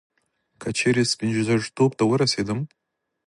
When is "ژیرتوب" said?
1.47-1.91